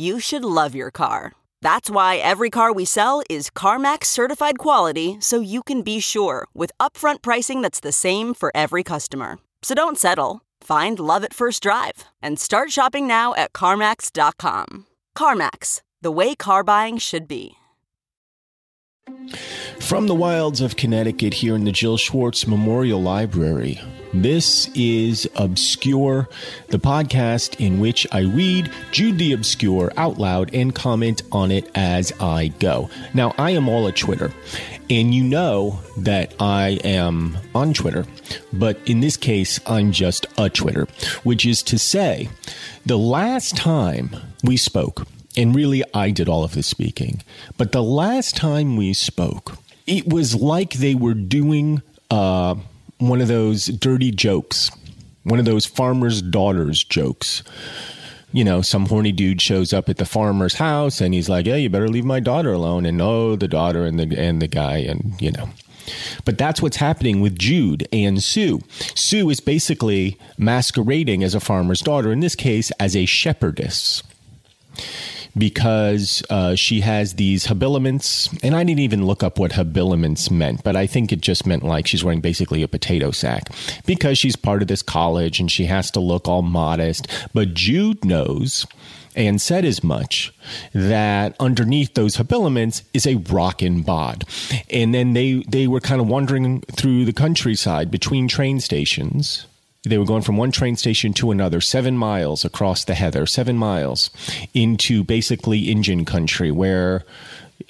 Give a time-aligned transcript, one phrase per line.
[0.00, 1.32] you should love your car.
[1.60, 6.48] That's why every car we sell is CarMax certified quality so you can be sure
[6.54, 9.38] with upfront pricing that's the same for every customer.
[9.62, 10.40] So don't settle.
[10.62, 14.86] Find love at first drive and start shopping now at CarMax.com.
[15.16, 17.56] CarMax, the way car buying should be.
[19.80, 23.80] From the wilds of Connecticut, here in the Jill Schwartz Memorial Library,
[24.12, 26.28] this is Obscure,
[26.68, 31.70] the podcast in which I read Jude the Obscure out loud and comment on it
[31.74, 32.90] as I go.
[33.14, 34.32] Now, I am all at Twitter,
[34.88, 38.04] and you know that I am on Twitter,
[38.52, 40.86] but in this case, I'm just a Twitter,
[41.22, 42.28] which is to say,
[42.84, 47.22] the last time we spoke, and really I did all of the speaking,
[47.56, 52.56] but the last time we spoke, it was like they were doing uh,
[53.00, 54.70] one of those dirty jokes,
[55.24, 57.42] one of those farmer's daughters jokes.
[58.32, 61.56] You know, some horny dude shows up at the farmer's house and he's like, "Yeah,
[61.56, 64.78] you better leave my daughter alone." And oh, the daughter and the and the guy
[64.78, 65.50] and you know.
[66.24, 68.60] But that's what's happening with Jude and Sue.
[68.94, 74.04] Sue is basically masquerading as a farmer's daughter, in this case, as a shepherdess
[75.36, 78.28] because uh, she has these habiliments.
[78.42, 81.62] And I didn't even look up what habiliments meant, but I think it just meant
[81.62, 83.48] like she's wearing basically a potato sack
[83.86, 87.06] because she's part of this college and she has to look all modest.
[87.32, 88.66] But Jude knows
[89.16, 90.32] and said as much
[90.72, 94.24] that underneath those habiliments is a rockin' bod.
[94.70, 99.46] And then they, they were kind of wandering through the countryside between train stations
[99.82, 103.56] they were going from one train station to another, seven miles across the heather, seven
[103.56, 104.10] miles
[104.52, 107.04] into basically Indian country where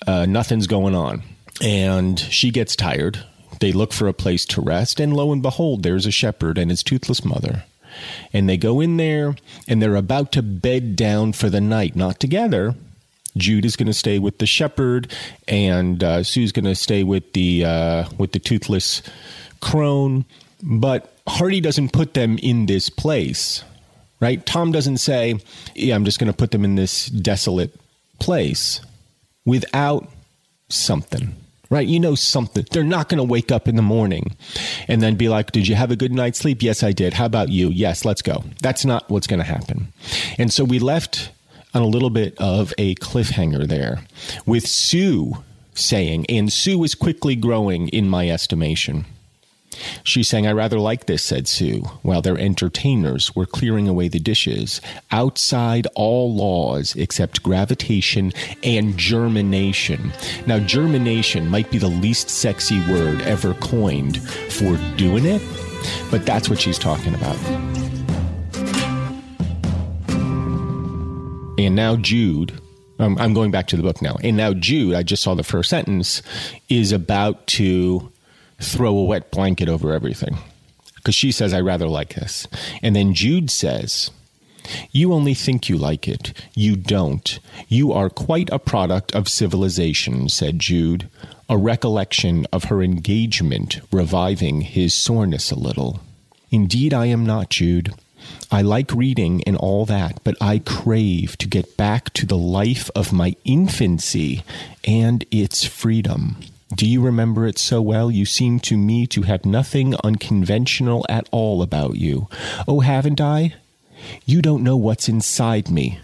[0.07, 1.23] uh, nothing's going on.
[1.63, 3.25] And she gets tired.
[3.61, 6.71] They look for a place to rest, and lo and behold, there's a shepherd and
[6.71, 7.65] his toothless mother.
[8.33, 9.37] And they go in there
[9.69, 12.75] and they're about to bed down for the night, not together.
[13.37, 15.13] Jude is going to stay with the shepherd,
[15.47, 19.03] and uh, Sue's going to stay with the uh, with the toothless
[19.61, 20.25] crone.
[20.63, 23.65] But Hardy doesn't put them in this place,
[24.21, 24.45] right?
[24.45, 25.39] Tom doesn't say,
[25.75, 27.75] yeah, I'm just going to put them in this desolate
[28.19, 28.81] place
[29.45, 30.09] without
[30.69, 31.35] something,
[31.71, 31.87] right?
[31.87, 32.67] You know something.
[32.71, 34.37] They're not going to wake up in the morning
[34.89, 36.63] and then be like, Did you have a good night's sleep?
[36.63, 37.15] Yes, I did.
[37.15, 37.69] How about you?
[37.69, 38.45] Yes, let's go.
[38.61, 39.93] That's not what's going to happen.
[40.37, 41.31] And so we left
[41.75, 44.05] on a little bit of a cliffhanger there
[44.47, 45.43] with Sue
[45.75, 49.07] saying, and Sue is quickly growing in my estimation.
[50.05, 54.19] She sang, I rather like this, said Sue, while their entertainers were clearing away the
[54.19, 54.81] dishes,
[55.11, 58.33] outside all laws except gravitation
[58.63, 60.13] and germination.
[60.47, 65.43] Now, germination might be the least sexy word ever coined for doing it,
[66.11, 67.37] but that's what she's talking about.
[71.59, 72.59] And now Jude,
[72.99, 74.17] I'm going back to the book now.
[74.23, 76.23] And now Jude, I just saw the first sentence,
[76.69, 78.10] is about to
[78.61, 80.39] throw a wet blanket over everything.
[80.97, 82.47] Because she says, I rather like this.
[82.83, 84.11] And then Jude says,
[84.93, 86.33] You only think you like it.
[86.55, 87.39] You don't.
[87.69, 91.09] You are quite a product of civilization, said Jude,
[91.49, 96.01] a recollection of her engagement reviving his soreness a little.
[96.51, 97.95] Indeed, I am not, Jude.
[98.51, 102.91] I like reading and all that, but I crave to get back to the life
[102.95, 104.43] of my infancy
[104.85, 106.37] and its freedom.
[106.75, 108.11] Do you remember it so well?
[108.11, 112.29] You seem to me to have nothing unconventional at all about you.
[112.69, 113.55] Oh, haven't I?
[114.25, 115.99] You don't know what's inside me.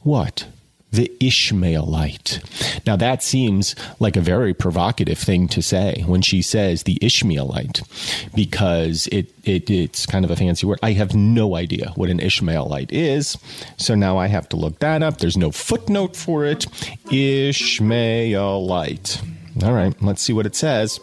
[0.00, 0.46] What?
[0.92, 2.40] the Ishmaelite.
[2.86, 7.82] Now, that seems like a very provocative thing to say when she says the Ishmaelite,
[8.34, 10.78] because it, it it's kind of a fancy word.
[10.82, 13.36] I have no idea what an Ishmaelite is,
[13.76, 15.18] so now I have to look that up.
[15.18, 16.66] There's no footnote for it.
[17.10, 19.20] Ishmaelite.
[19.62, 21.00] All right, let's see what it says.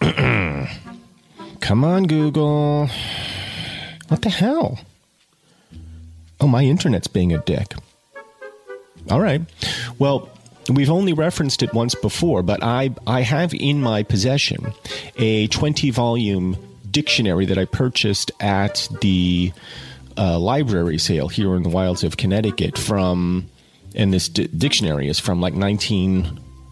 [0.00, 2.88] Come on, Google.
[4.08, 4.78] What the hell?
[6.40, 7.74] Oh, my internet's being a dick.
[9.10, 9.42] All right.
[9.98, 10.28] Well,
[10.70, 14.72] we've only referenced it once before, but I, I have in my possession
[15.16, 16.56] a 20 volume
[16.90, 19.52] dictionary that I purchased at the
[20.16, 23.48] uh, library sale here in the wilds of Connecticut from,
[23.94, 25.54] and this d- dictionary is from like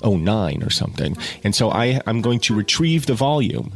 [0.03, 1.17] 1909 or something.
[1.45, 3.73] And so I, I'm going to retrieve the volume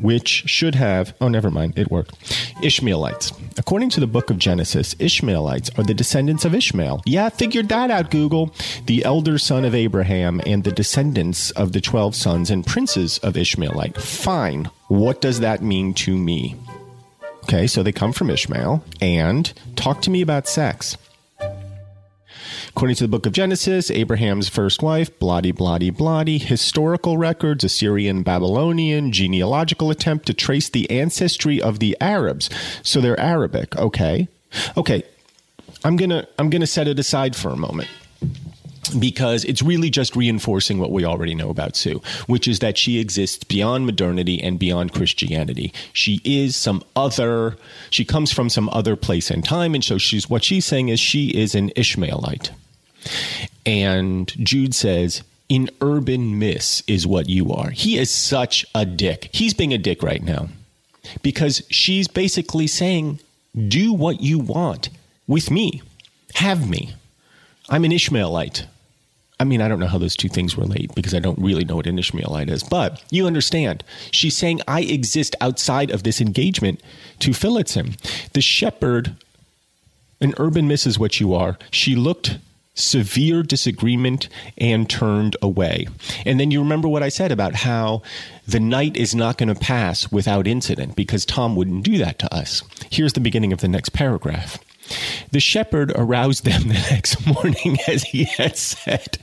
[0.00, 2.14] which should have, oh, never mind, it worked.
[2.62, 3.32] Ishmaelites.
[3.56, 7.02] According to the book of Genesis, Ishmaelites are the descendants of Ishmael.
[7.04, 8.54] Yeah, figured that out, Google.
[8.86, 13.36] The elder son of Abraham and the descendants of the 12 sons and princes of
[13.36, 14.00] Ishmaelite.
[14.00, 14.70] Fine.
[14.86, 16.54] What does that mean to me?
[17.42, 20.96] Okay, so they come from Ishmael and talk to me about sex.
[22.68, 28.22] According to the book of Genesis, Abraham's first wife, bloody, bloody, bloody, historical records, Assyrian,
[28.22, 32.50] Babylonian, genealogical attempt to trace the ancestry of the Arabs.
[32.82, 34.28] So they're Arabic, okay?
[34.76, 35.02] Okay,
[35.84, 37.88] I'm gonna I'm gonna set it aside for a moment
[38.90, 42.98] because it's really just reinforcing what we already know about Sue, which is that she
[42.98, 45.72] exists beyond modernity and beyond Christianity.
[45.92, 47.56] She is some other,
[47.90, 49.74] she comes from some other place and time.
[49.74, 52.50] And so she's, what she's saying is she is an Ishmaelite.
[53.64, 57.70] And Jude says, in urban miss is what you are.
[57.70, 59.30] He is such a dick.
[59.32, 60.48] He's being a dick right now
[61.22, 63.20] because she's basically saying,
[63.68, 64.90] do what you want
[65.26, 65.82] with me.
[66.34, 66.94] Have me.
[67.68, 68.66] I'm an Ishmaelite.
[69.40, 71.76] I mean, I don't know how those two things relate because I don't really know
[71.76, 73.84] what an Ishmaelite is, but you understand.
[74.10, 76.82] She's saying, I exist outside of this engagement
[77.20, 77.94] to him.
[78.32, 79.14] The shepherd,
[80.20, 81.56] an urban miss is what you are.
[81.70, 82.38] She looked
[82.74, 85.86] severe disagreement and turned away.
[86.24, 88.02] And then you remember what I said about how
[88.46, 92.34] the night is not going to pass without incident because Tom wouldn't do that to
[92.34, 92.62] us.
[92.90, 94.58] Here's the beginning of the next paragraph.
[95.32, 99.18] The shepherd aroused them the next morning as he had said.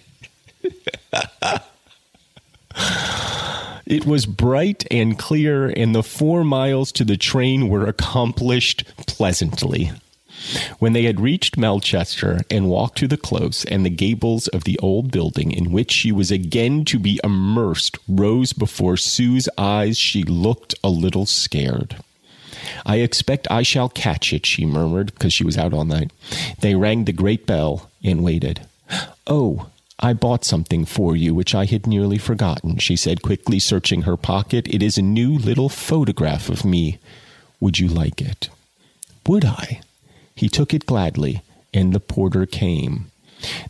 [3.85, 9.91] It was bright and clear, and the four miles to the train were accomplished pleasantly.
[10.79, 14.79] When they had reached Melchester and walked to the close, and the gables of the
[14.79, 20.23] old building in which she was again to be immersed rose before Sue's eyes, she
[20.23, 21.97] looked a little scared.
[22.85, 26.11] I expect I shall catch it, she murmured, because she was out all night.
[26.59, 28.61] They rang the great bell and waited.
[29.27, 29.67] Oh,
[29.99, 34.17] I bought something for you which I had nearly forgotten, she said, quickly searching her
[34.17, 34.67] pocket.
[34.67, 36.99] It is a new little photograph of me.
[37.59, 38.49] Would you like it?
[39.27, 39.81] Would I?
[40.35, 41.41] He took it gladly,
[41.73, 43.09] and the porter came.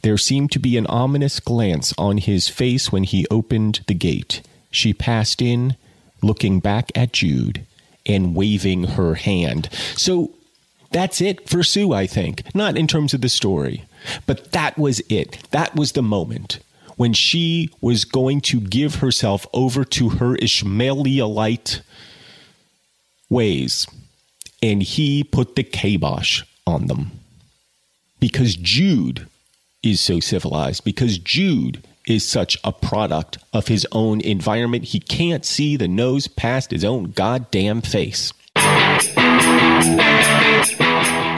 [0.02, 4.42] There seemed to be an ominous glance on his face when he opened the gate.
[4.72, 5.76] She passed in,
[6.22, 7.66] looking back at Jude
[8.06, 9.70] and waving her hand.
[9.96, 10.32] So
[10.92, 12.44] that's it for Sue, I think.
[12.56, 13.86] Not in terms of the story,
[14.26, 15.40] but that was it.
[15.52, 16.60] That was the moment
[16.96, 21.82] when she was going to give herself over to her Ishmaelite
[23.30, 23.88] ways.
[24.64, 27.12] And he put the kibosh on them.
[28.20, 29.28] Because Jude
[29.84, 35.46] is so civilized, because Jude is such a product of his own environment, he can't
[35.46, 38.32] see the nose past his own goddamn face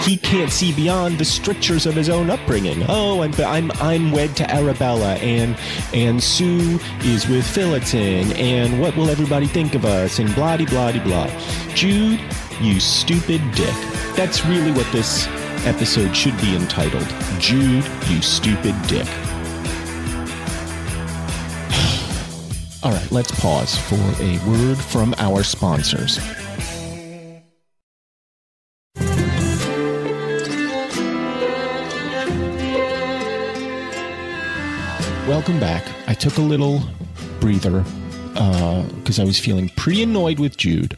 [0.08, 2.86] he can't see beyond the strictures of his own upbringing.
[2.88, 5.58] Oh, I'm I'm I'm wed to Arabella, and
[5.94, 10.20] and Sue is with Phillotson, and what will everybody think of us?
[10.20, 11.30] And blah blah blah.
[11.74, 12.22] Jude,
[12.62, 13.76] you stupid dick.
[14.16, 15.28] That's really what this
[15.66, 17.08] episode should be entitled.
[17.40, 19.08] Jude, you stupid dick.
[22.84, 26.20] All right, let's pause for a word from our sponsors.
[35.28, 35.84] Welcome back.
[36.08, 36.82] I took a little
[37.42, 37.84] breather
[38.32, 40.98] because uh, I was feeling pretty annoyed with Jude.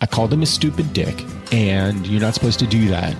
[0.00, 1.22] I called him a stupid dick.
[1.52, 3.14] And you're not supposed to do that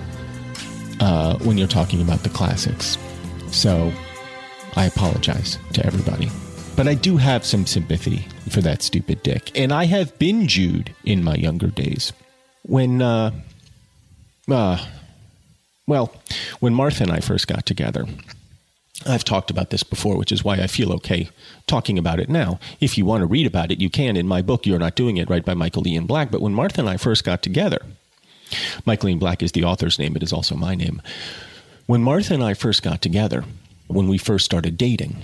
[0.99, 2.97] uh, when you're talking about the classics.
[3.51, 3.93] So
[4.75, 6.31] I apologize to everybody.
[6.75, 9.51] But I do have some sympathy for that stupid dick.
[9.53, 12.13] And I have been Jude in my younger days.
[12.63, 13.29] When, uh,
[14.49, 14.83] uh,
[15.85, 16.11] well,
[16.61, 18.07] when Martha and I first got together,
[19.05, 21.29] I've talked about this before, which is why I feel okay
[21.67, 22.59] talking about it now.
[22.81, 24.17] If you want to read about it, you can.
[24.17, 26.31] In my book, You're Not Doing It, right by Michael Ian Black.
[26.31, 27.79] But when Martha and I first got together,
[28.85, 31.01] Michael Ian Black is the author's name, it is also my name.
[31.85, 33.45] When Martha and I first got together,
[33.87, 35.17] when we first started dating,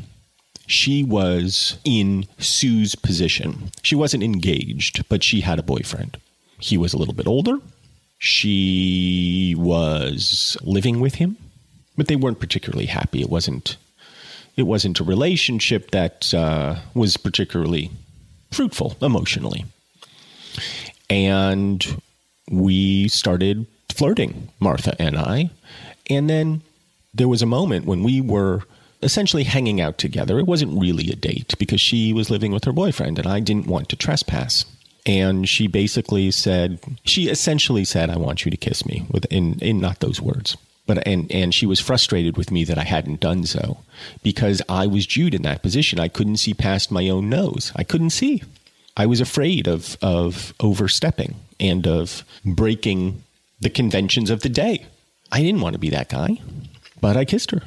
[0.67, 3.71] she was in Sue's position.
[3.83, 6.17] She wasn't engaged, but she had a boyfriend.
[6.59, 7.59] He was a little bit older.
[8.17, 11.37] She was living with him,
[11.97, 13.21] but they weren't particularly happy.
[13.21, 13.77] It wasn't.
[14.55, 17.91] It wasn't a relationship that uh, was particularly
[18.51, 19.65] fruitful emotionally.
[21.09, 22.01] And
[22.49, 25.49] we started flirting, Martha and I.
[26.09, 26.61] And then
[27.13, 28.61] there was a moment when we were
[29.01, 30.39] essentially hanging out together.
[30.39, 33.67] It wasn't really a date because she was living with her boyfriend and I didn't
[33.67, 34.65] want to trespass.
[35.05, 39.59] And she basically said, she essentially said, I want you to kiss me, with, in,
[39.59, 40.57] in not those words.
[40.87, 43.79] But and and she was frustrated with me that I hadn't done so
[44.21, 45.99] because I was Jude in that position.
[45.99, 47.71] I couldn't see past my own nose.
[47.75, 48.43] I couldn't see.
[48.95, 53.23] I was afraid of of overstepping and of breaking
[53.59, 54.85] the conventions of the day.
[55.31, 56.39] I didn't want to be that guy,
[57.01, 57.63] but I kissed her,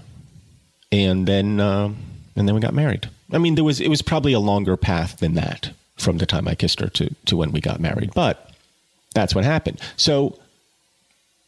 [0.93, 1.93] and then uh,
[2.37, 3.09] and then we got married.
[3.33, 6.47] I mean, there was it was probably a longer path than that from the time
[6.47, 8.53] I kissed her to to when we got married, but
[9.15, 9.81] that's what happened.
[9.97, 10.39] So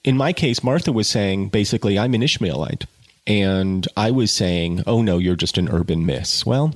[0.05, 2.87] in my case, Martha was saying basically, I'm an Ishmaelite.
[3.27, 6.45] And I was saying, oh no, you're just an urban miss.
[6.47, 6.75] Well,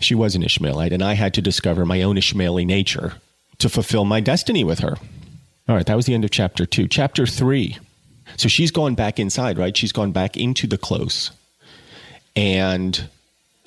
[0.00, 3.14] she was an Ishmaelite, and I had to discover my own Ishmaeli nature
[3.58, 4.96] to fulfill my destiny with her.
[5.68, 6.88] All right, that was the end of chapter two.
[6.88, 7.78] Chapter three.
[8.36, 9.76] So she's gone back inside, right?
[9.76, 11.30] She's gone back into the close.
[12.34, 13.08] And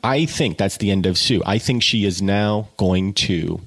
[0.04, 1.42] I think that's the end of Sue.
[1.46, 3.62] I think she is now going to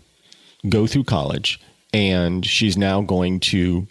[0.69, 1.61] go through college
[1.93, 3.87] and she's now going to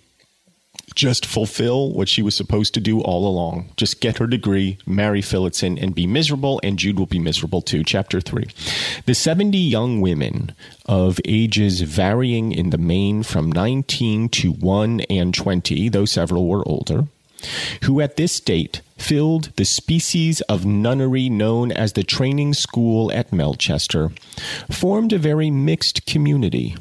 [0.98, 3.70] just fulfill what she was supposed to do all along.
[3.78, 7.84] Just get her degree, marry Phillotson, and be miserable, and Jude will be miserable too.
[7.84, 8.48] Chapter 3.
[9.06, 10.56] The 70 young women
[10.88, 16.68] of ages varying in the main from 19 to 1 and 20, though several were
[16.68, 17.04] older,
[17.84, 23.32] who at this date filled the species of nunnery known as the training school at
[23.32, 24.10] Melchester,
[24.72, 26.76] formed a very mixed community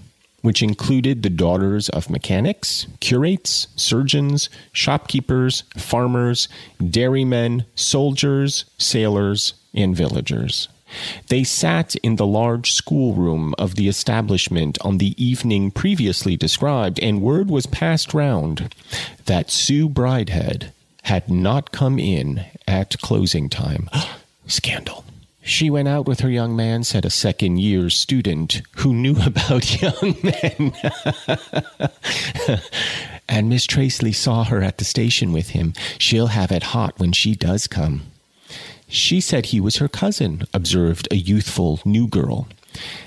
[0.46, 6.48] which included the daughters of mechanics, curates, surgeons, shopkeepers, farmers,
[6.88, 10.68] dairymen, soldiers, sailors, and villagers.
[11.26, 17.20] They sat in the large schoolroom of the establishment on the evening previously described, and
[17.22, 18.72] word was passed round
[19.24, 20.70] that Sue Bridehead
[21.02, 23.90] had not come in at closing time.
[24.46, 25.04] Scandal.
[25.46, 29.80] She went out with her young man, said a second year student who knew about
[29.80, 30.72] young men.
[33.28, 35.72] and Miss Traceley saw her at the station with him.
[35.98, 38.02] She'll have it hot when she does come.
[38.88, 42.48] She said he was her cousin, observed a youthful new girl.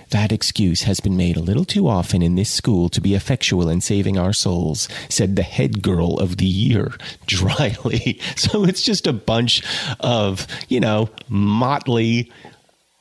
[0.10, 3.70] That excuse has been made a little too often in this school to be effectual
[3.70, 6.94] in saving our souls, said the head girl of the year
[7.28, 8.20] dryly.
[8.36, 9.62] So it's just a bunch
[10.00, 12.32] of, you know, motley,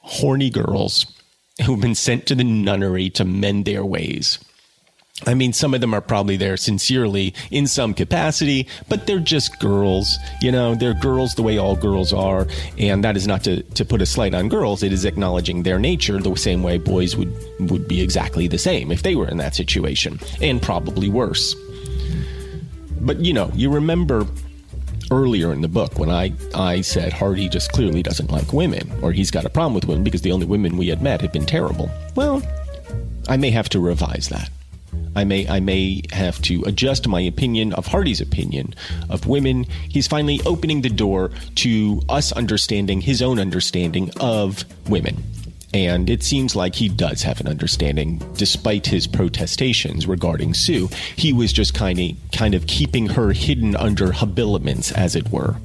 [0.01, 1.07] horny girls
[1.65, 4.39] who've been sent to the nunnery to mend their ways.
[5.27, 9.59] I mean, some of them are probably there sincerely in some capacity, but they're just
[9.59, 10.17] girls.
[10.41, 12.47] You know, they're girls the way all girls are.
[12.79, 14.83] And that is not to, to put a slight on girls.
[14.83, 17.35] It is acknowledging their nature the same way boys would,
[17.71, 21.55] would be exactly the same if they were in that situation, and probably worse.
[23.01, 24.27] But, you know, you remember
[25.11, 29.13] earlier in the book when I, I said Hardy just clearly doesn't like women, or
[29.13, 31.47] he's got a problem with women because the only women we had met had been
[31.47, 31.91] terrible.
[32.15, 32.43] Well,
[33.29, 34.51] I may have to revise that.
[35.19, 38.73] I may I may have to adjust my opinion of Hardy's opinion
[39.11, 39.65] of women.
[39.89, 45.25] He's finally opening the door to us understanding his own understanding of women.
[45.75, 50.89] And it seems like he does have an understanding, despite his protestations regarding Sue.
[51.17, 55.57] He was just kind of kind of keeping her hidden under habiliments, as it were.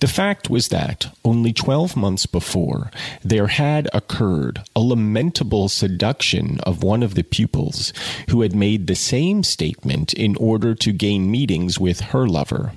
[0.00, 2.90] The fact was that, only 12 months before,
[3.22, 7.92] there had occurred a lamentable seduction of one of the pupils
[8.30, 12.72] who had made the same statement in order to gain meetings with her lover.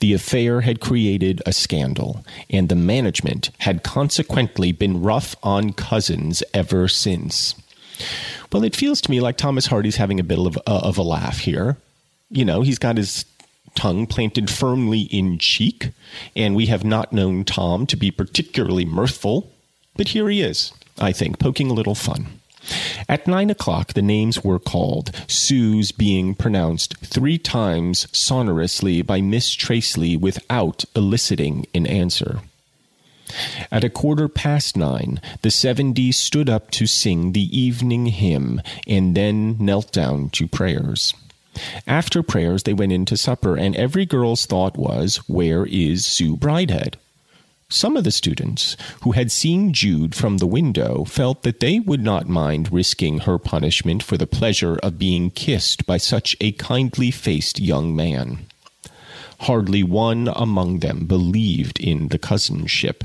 [0.00, 6.42] The affair had created a scandal, and the management had consequently been rough on cousins
[6.52, 7.54] ever since.
[8.52, 11.02] Well, it feels to me like Thomas Hardy's having a bit of, uh, of a
[11.02, 11.76] laugh here
[12.34, 13.26] You know, he's got his
[13.74, 15.90] tongue planted firmly in cheek,
[16.36, 19.50] and we have not known Tom to be particularly mirthful.
[19.96, 22.40] But here he is, I think, poking a little fun.
[23.08, 29.56] At nine o'clock, the names were called, Sue's being pronounced three times sonorously by Miss
[29.56, 32.40] Traceley without eliciting an answer.
[33.70, 39.16] At a quarter past nine, the seventy stood up to sing the evening hymn and
[39.16, 41.14] then knelt down to prayers.
[41.86, 46.36] After prayers, they went in to supper, and every girl's thought was, Where is Sue
[46.36, 46.94] Bridehead?
[47.68, 52.02] Some of the students who had seen Jude from the window felt that they would
[52.02, 57.10] not mind risking her punishment for the pleasure of being kissed by such a kindly
[57.10, 58.40] faced young man.
[59.40, 63.04] Hardly one among them believed in the cousinship.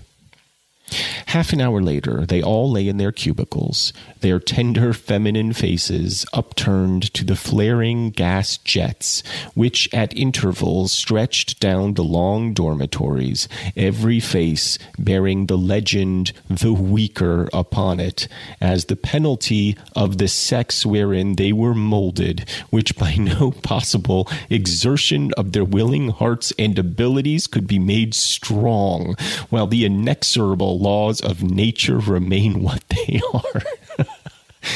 [1.27, 3.91] Half an hour later, they all lay in their cubicles,
[4.22, 11.96] their tender feminine faces upturned to the flaring gas jets, which at intervals stretched down
[11.96, 18.29] the long dormitories, every face bearing the legend, the weaker, upon it,
[18.62, 25.34] as the penalty of the sex wherein they were molded, which by no possible exertion
[25.34, 29.17] of their willing hearts and abilities could be made strong,
[29.50, 33.62] while the inexorable laws of nature remain what they are.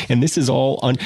[0.09, 0.97] and this is all on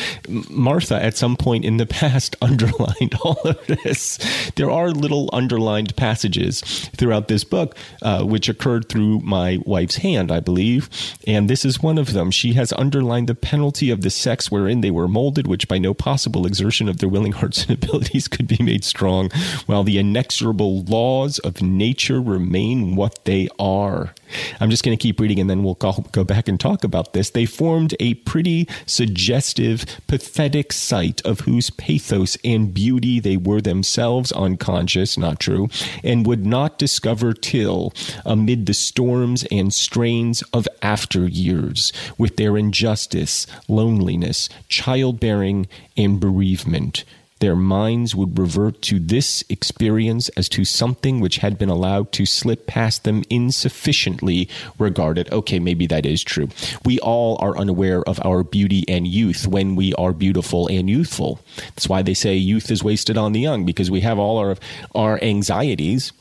[0.50, 4.18] Martha at some point in the past underlined all of this.
[4.56, 6.62] There are little underlined passages
[6.96, 10.90] throughout this book, uh, which occurred through my wife's hand, I believe,
[11.28, 12.32] and this is one of them.
[12.32, 15.94] She has underlined the penalty of the sex wherein they were molded, which by no
[15.94, 19.30] possible exertion of their willing hearts and abilities could be made strong,
[19.66, 24.14] while the inexorable laws of nature remain what they are.
[24.60, 27.14] I'm just going to keep reading and then we'll go, go back and talk about
[27.14, 27.30] this.
[27.30, 34.32] They formed a pretty suggestive, pathetic sight of whose pathos and beauty they were themselves
[34.32, 35.70] unconscious, not true,
[36.04, 37.94] and would not discover till
[38.26, 47.04] amid the storms and strains of after years, with their injustice, loneliness, childbearing, and bereavement
[47.40, 52.26] their minds would revert to this experience as to something which had been allowed to
[52.26, 54.48] slip past them insufficiently
[54.80, 55.32] regarded.
[55.32, 56.50] Okay, maybe that is true.
[56.86, 61.40] We all are unaware of our beauty and youth when we are beautiful and youthful.
[61.70, 64.56] That's why they say youth is wasted on the young because we have all our
[64.94, 66.14] our anxieties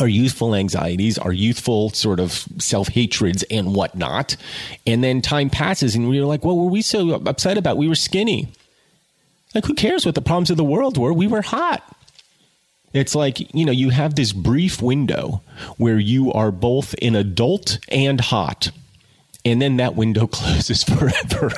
[0.00, 4.36] our youthful anxieties, our youthful sort of self hatreds and whatnot.
[4.86, 7.76] And then time passes and we're like, what were we so upset about?
[7.76, 8.48] We were skinny.
[9.54, 11.12] Like, who cares what the problems of the world were?
[11.12, 11.82] We were hot.
[12.92, 15.42] It's like, you know, you have this brief window
[15.78, 18.70] where you are both an adult and hot.
[19.44, 21.50] And then that window closes forever.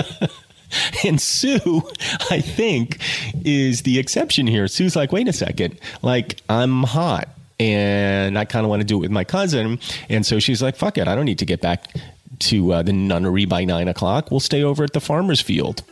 [1.04, 1.82] and Sue,
[2.30, 2.98] I think,
[3.44, 4.66] is the exception here.
[4.68, 8.96] Sue's like, wait a second, like, I'm hot and I kind of want to do
[8.96, 9.78] it with my cousin.
[10.08, 11.94] And so she's like, fuck it, I don't need to get back
[12.38, 14.30] to uh, the nunnery by nine o'clock.
[14.30, 15.82] We'll stay over at the farmer's field.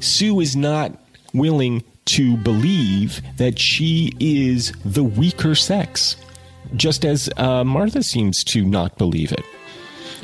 [0.00, 0.92] Sue is not
[1.32, 6.16] willing to believe that she is the weaker sex,
[6.74, 9.44] just as uh, Martha seems to not believe it.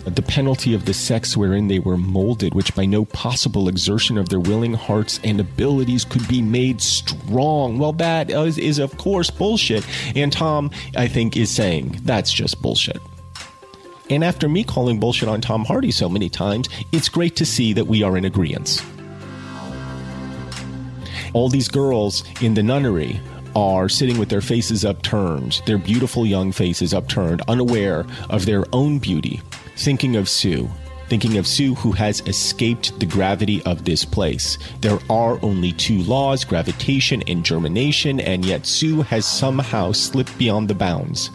[0.04, 4.28] The penalty of the sex wherein they were molded, which by no possible exertion of
[4.28, 7.78] their willing hearts and abilities could be made strong.
[7.78, 9.86] Well, that is, is of course bullshit.
[10.14, 13.00] And Tom, I think, is saying that's just bullshit.
[14.08, 17.72] And after me calling bullshit on Tom Hardy so many times, it's great to see
[17.72, 18.82] that we are in agreement
[21.37, 23.20] all these girls in the nunnery
[23.55, 28.99] are sitting with their faces upturned, their beautiful young faces upturned, unaware of their own
[28.99, 29.42] beauty,
[29.77, 30.66] thinking of Sue,
[31.11, 34.57] thinking of Sue who has escaped the gravity of this place.
[34.81, 40.68] There are only two laws gravitation and germination, and yet Sue has somehow slipped beyond
[40.68, 41.31] the bounds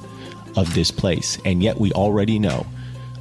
[0.57, 1.37] of this place.
[1.45, 2.65] And yet we already know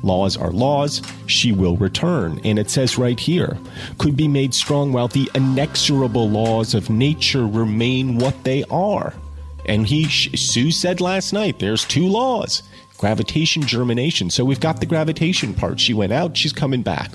[0.03, 2.41] Laws are laws, she will return.
[2.45, 3.59] And it says right here,
[3.99, 9.15] could be made strong while the inexorable laws of nature remain what they are.
[9.67, 12.63] And he, Sue said last night, there's two laws
[12.99, 14.29] gravitation, germination.
[14.29, 15.81] So we've got the gravitation part.
[15.81, 17.11] She went out, she's coming back.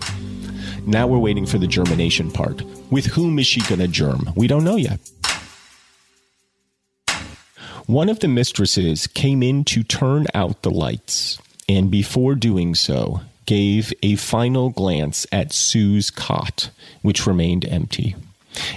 [0.88, 2.64] Now we're waiting for the germination part.
[2.90, 4.32] With whom is she going to germ?
[4.36, 5.00] We don't know yet.
[7.86, 13.22] One of the mistresses came in to turn out the lights and before doing so,
[13.46, 16.70] gave a final glance at Sue's cot,
[17.02, 18.16] which remained empty,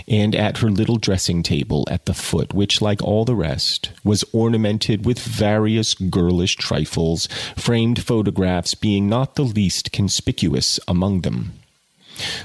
[0.06, 4.24] and at her little dressing table at the foot, which, like all the rest, was
[4.32, 11.52] ornamented with various girlish trifles, framed photographs being not the least conspicuous among them.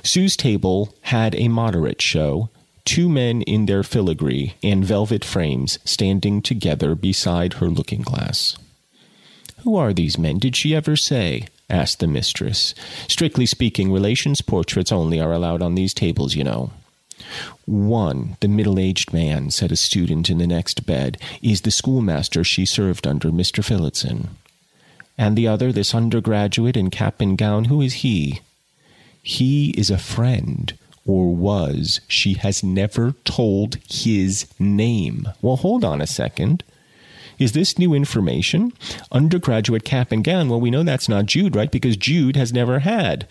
[0.04, 2.50] Sue's table had a moderate show,
[2.86, 8.56] two men in their filigree and velvet frames standing together beside her looking glass.
[9.64, 10.40] Who are these men?
[10.40, 11.48] Did she ever say?
[11.70, 12.76] asked the mistress.
[13.08, 16.72] Strictly speaking, relations' portraits only are allowed on these tables, you know.
[17.66, 22.44] One, the middle aged man, said a student in the next bed, is the schoolmaster
[22.44, 23.64] she served under, Mr.
[23.64, 24.32] Phillotson.
[25.18, 28.42] And the other, this undergraduate in cap and gown, who is he?
[29.22, 30.74] He is a friend,
[31.06, 32.02] or was.
[32.08, 35.30] She has never told his name.
[35.42, 36.64] Well, hold on a second.
[37.40, 38.74] Is this new information?
[39.12, 40.50] Undergraduate cap and gown.
[40.50, 41.72] Well, we know that's not Jude, right?
[41.72, 43.28] Because Jude has never had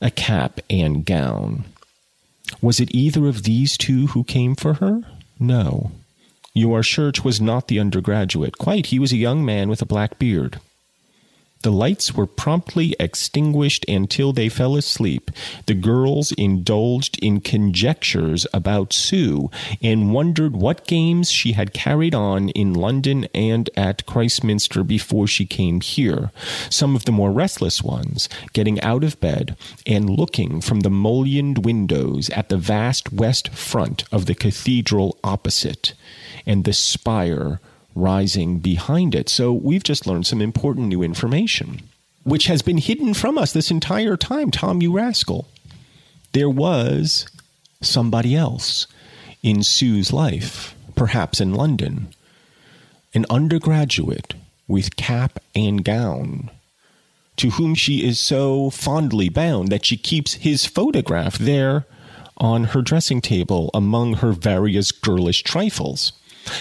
[0.00, 1.64] a cap and gown.
[2.60, 5.02] Was it either of these two who came for her?
[5.38, 5.92] No.
[6.52, 8.58] Your church was not the undergraduate.
[8.58, 10.60] Quite, he was a young man with a black beard.
[11.62, 15.30] The lights were promptly extinguished until they fell asleep.
[15.66, 19.50] The girls indulged in conjectures about Sue
[19.82, 25.44] and wondered what games she had carried on in London and at Christminster before she
[25.44, 26.30] came here.
[26.70, 29.54] Some of the more restless ones getting out of bed
[29.86, 35.92] and looking from the mullioned windows at the vast west front of the cathedral opposite
[36.46, 37.60] and the spire
[37.94, 39.28] rising behind it.
[39.28, 41.82] So we've just learned some important new information,
[42.24, 44.50] which has been hidden from us this entire time.
[44.50, 45.48] Tom, you rascal.
[46.32, 47.26] There was
[47.82, 48.86] somebody else
[49.42, 52.08] in Sue's life, perhaps in London,
[53.14, 54.34] an undergraduate
[54.68, 56.50] with cap and gown,
[57.36, 61.86] to whom she is so fondly bound that she keeps his photograph there
[62.36, 66.12] on her dressing table among her various girlish trifles.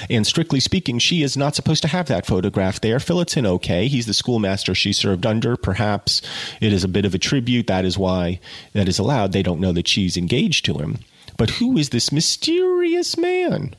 [0.10, 3.00] And strictly speaking, she is not supposed to have that photograph there.
[3.00, 3.88] Phillotson, okay.
[3.88, 5.56] He's the schoolmaster she served under.
[5.58, 6.22] Perhaps
[6.62, 7.68] it is a bit of a tribute.
[7.68, 8.40] That is why
[8.74, 9.32] that is allowed.
[9.32, 11.00] They don't know that she's engaged to him.
[11.38, 13.76] But who is this mysterious man?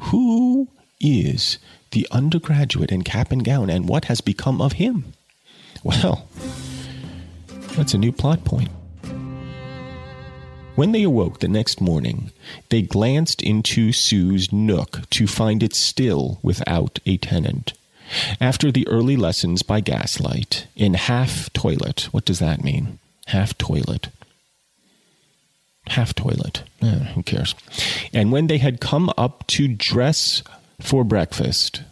[0.00, 0.68] Who
[1.00, 1.58] is
[1.92, 5.12] the undergraduate in cap and gown, and what has become of him?
[5.82, 6.26] Well,
[7.72, 8.70] that's a new plot point.
[10.74, 12.32] When they awoke the next morning,
[12.70, 17.74] they glanced into Sue's nook to find it still without a tenant.
[18.40, 22.98] After the early lessons by gaslight, in half toilet, what does that mean?
[23.26, 24.08] Half toilet.
[25.88, 26.62] Half toilet.
[26.80, 27.54] Eh, who cares?
[28.14, 30.42] And when they had come up to dress
[30.80, 31.82] for breakfast,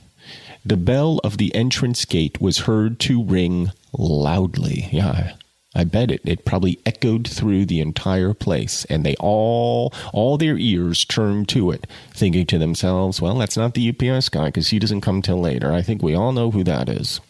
[0.64, 4.88] the bell of the entrance gate was heard to ring loudly.
[4.90, 5.34] Yeah,
[5.74, 6.20] I bet it.
[6.24, 11.70] It probably echoed through the entire place, and they all, all their ears turned to
[11.70, 15.40] it, thinking to themselves, well, that's not the UPS guy because he doesn't come till
[15.40, 15.72] later.
[15.72, 17.20] I think we all know who that is.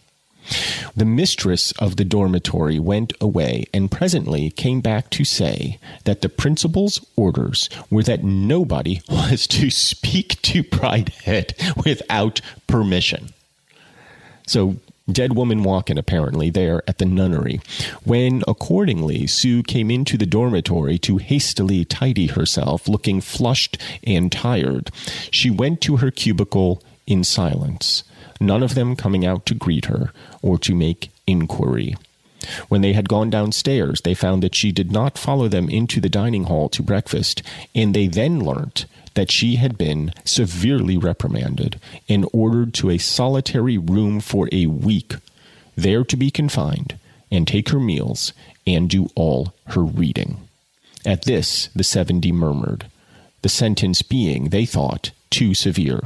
[0.96, 6.30] The mistress of the dormitory went away and presently came back to say that the
[6.30, 13.30] principal's orders were that nobody was to speak to Bridehead without permission.
[14.46, 14.76] So
[15.10, 17.60] dead woman walking apparently there at the nunnery.
[18.04, 24.90] When accordingly sue came into the dormitory to hastily tidy herself looking flushed and tired
[25.30, 28.04] she went to her cubicle in silence
[28.40, 31.94] none of them coming out to greet her or to make inquiry.
[32.68, 36.08] When they had gone downstairs, they found that she did not follow them into the
[36.08, 37.42] dining hall to breakfast,
[37.74, 43.78] and they then learnt that she had been severely reprimanded and ordered to a solitary
[43.78, 45.14] room for a week,
[45.76, 46.98] there to be confined
[47.30, 48.32] and take her meals
[48.66, 50.48] and do all her reading.
[51.04, 52.86] At this, the seventy murmured,
[53.42, 56.00] the sentence being, they thought, too severe.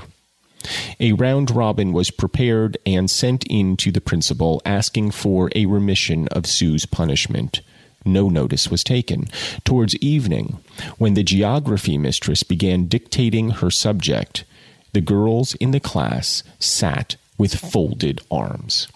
[1.00, 6.28] A round robin was prepared and sent in to the principal asking for a remission
[6.28, 7.60] of Sue's punishment.
[8.04, 9.28] No notice was taken.
[9.64, 10.58] Towards evening,
[10.98, 14.44] when the geography mistress began dictating her subject,
[14.92, 18.88] the girls in the class sat with folded arms.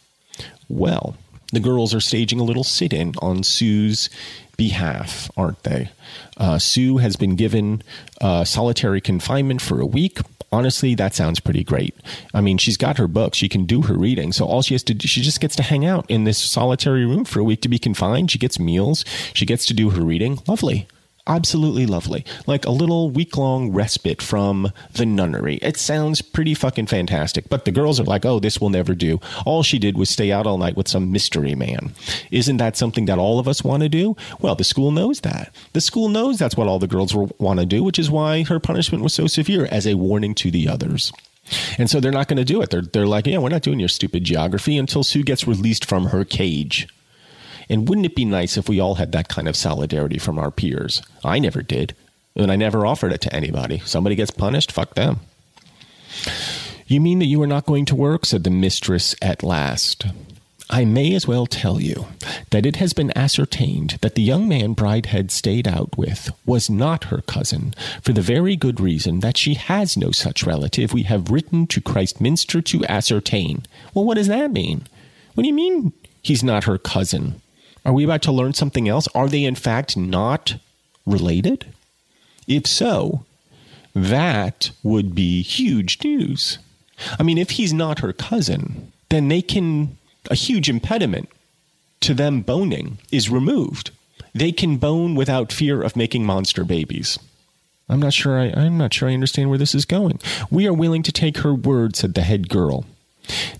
[0.68, 1.16] Well,
[1.52, 4.10] the girls are staging a little sit in on Sue's
[4.56, 5.90] behalf, aren't they?
[6.36, 7.82] Uh, Sue has been given
[8.20, 10.18] uh, solitary confinement for a week
[10.52, 11.94] honestly, that sounds pretty great.
[12.34, 14.32] I mean, she's got her book, she can do her reading.
[14.32, 17.04] So all she has to do, she just gets to hang out in this solitary
[17.04, 18.30] room for a week to be confined.
[18.30, 20.40] She gets meals, she gets to do her reading.
[20.46, 20.88] Lovely
[21.28, 22.24] absolutely lovely.
[22.46, 25.56] Like a little week long respite from the nunnery.
[25.56, 27.48] It sounds pretty fucking fantastic.
[27.48, 29.20] But the girls are like, oh, this will never do.
[29.46, 31.92] All she did was stay out all night with some mystery man.
[32.30, 34.16] Isn't that something that all of us want to do?
[34.40, 35.54] Well, the school knows that.
[35.74, 38.58] The school knows that's what all the girls want to do, which is why her
[38.58, 41.12] punishment was so severe as a warning to the others.
[41.78, 42.70] And so they're not going to do it.
[42.70, 46.06] They're, they're like, yeah, we're not doing your stupid geography until Sue gets released from
[46.06, 46.88] her cage.
[47.68, 50.50] And wouldn't it be nice if we all had that kind of solidarity from our
[50.50, 51.02] peers?
[51.24, 51.94] I never did.
[52.34, 53.80] And I never offered it to anybody.
[53.84, 55.20] Somebody gets punished, fuck them.
[56.86, 58.24] You mean that you are not going to work?
[58.24, 60.06] said the mistress at last.
[60.70, 62.06] I may as well tell you
[62.50, 67.04] that it has been ascertained that the young man Bridehead stayed out with was not
[67.04, 71.30] her cousin, for the very good reason that she has no such relative we have
[71.30, 73.64] written to Christminster to ascertain.
[73.94, 74.86] Well, what does that mean?
[75.34, 77.40] What do you mean he's not her cousin?
[77.84, 79.08] Are we about to learn something else?
[79.14, 80.56] Are they, in fact, not
[81.06, 81.66] related?
[82.46, 83.24] If so,
[83.94, 86.58] that would be huge news.
[87.18, 89.96] I mean, if he's not her cousin, then they can
[90.30, 91.28] a huge impediment
[92.00, 93.90] to them boning is removed.
[94.34, 97.18] They can bone without fear of making monster babies.
[97.88, 100.20] I'm not sure I, I'm not sure I understand where this is going.
[100.50, 102.84] We are willing to take her word, said the head girl.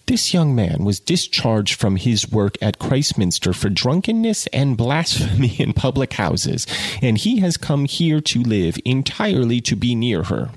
[0.06, 5.72] This young man was discharged from his work at Christminster for drunkenness and blasphemy in
[5.74, 6.66] public houses,
[7.02, 10.50] and he has come here to live entirely to be near her.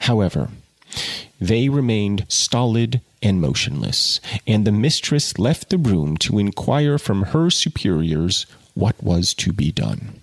[0.00, 0.50] However,
[1.40, 7.50] they remained stolid and motionless, and the mistress left the room to inquire from her
[7.50, 10.20] superiors what was to be done.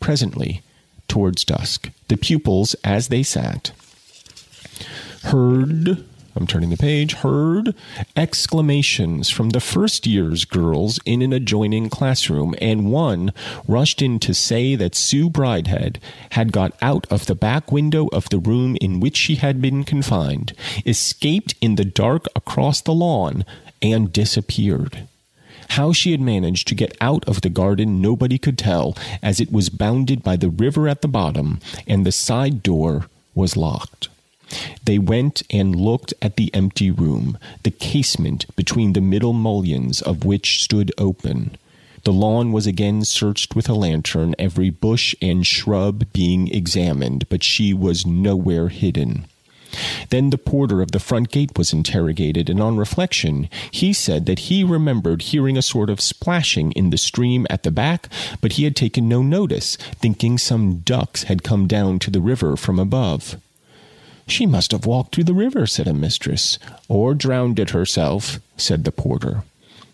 [0.00, 0.62] Presently,
[1.08, 3.72] towards dusk, the pupils, as they sat,
[5.24, 6.04] heard
[6.36, 7.74] I'm turning the page, heard
[8.16, 13.32] exclamations from the first year's girls in an adjoining classroom, and one
[13.66, 15.96] rushed in to say that Sue Bridehead
[16.32, 19.82] had got out of the back window of the room in which she had been
[19.82, 20.52] confined,
[20.86, 23.44] escaped in the dark across the lawn,
[23.82, 25.08] and disappeared.
[25.70, 29.50] How she had managed to get out of the garden nobody could tell, as it
[29.50, 34.09] was bounded by the river at the bottom, and the side door was locked.
[34.84, 40.24] They went and looked at the empty room, the casement between the middle mullions of
[40.24, 41.56] which stood open.
[42.04, 47.44] The lawn was again searched with a lantern, every bush and shrub being examined, but
[47.44, 49.26] she was nowhere hidden.
[50.08, 54.40] Then the porter of the front gate was interrogated, and on reflection, he said that
[54.50, 58.08] he remembered hearing a sort of splashing in the stream at the back,
[58.40, 62.56] but he had taken no notice, thinking some ducks had come down to the river
[62.56, 63.36] from above.
[64.30, 66.58] She must have walked through the river, said a mistress.
[66.88, 69.42] Or drowned it herself, said the porter.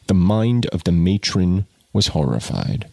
[0.08, 2.86] The mind of the matron was horrified.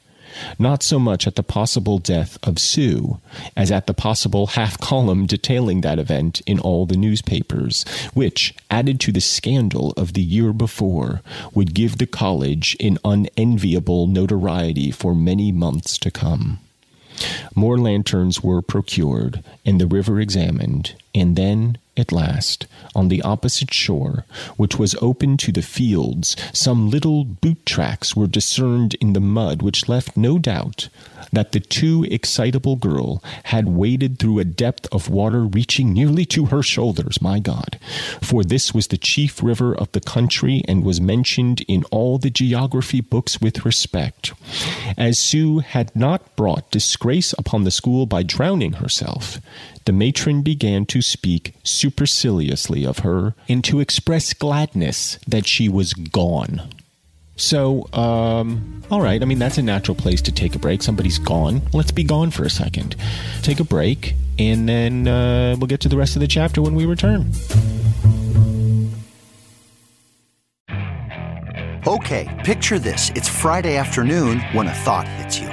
[0.58, 3.20] Not so much at the possible death of Sue
[3.58, 9.00] as at the possible half column detailing that event in all the newspapers, which, added
[9.02, 11.22] to the scandal of the year before,
[11.54, 16.60] would give the college an unenviable notoriety for many months to come.
[17.56, 23.74] More lanterns were procured, and the river examined, and then, at last, on the opposite
[23.74, 24.26] shore,
[24.58, 29.62] which was open to the fields, some little boot tracks were discerned in the mud,
[29.62, 30.90] which left no doubt
[31.32, 36.46] that the too excitable girl had waded through a depth of water reaching nearly to
[36.46, 37.80] her shoulders, my God,
[38.22, 42.30] for this was the chief river of the country and was mentioned in all the
[42.30, 44.34] geography books with respect.
[44.98, 49.40] As Sue had not brought disgrace upon the school by drowning herself,
[49.86, 55.94] the matron began to speak superciliously of her and to express gladness that she was
[55.94, 56.62] gone.
[57.36, 59.22] So, um, all right.
[59.22, 60.82] I mean, that's a natural place to take a break.
[60.82, 61.62] Somebody's gone.
[61.74, 62.96] Let's be gone for a second.
[63.42, 66.74] Take a break, and then uh, we'll get to the rest of the chapter when
[66.74, 67.32] we return.
[71.86, 73.10] Okay, picture this.
[73.10, 75.53] It's Friday afternoon when a thought hits you.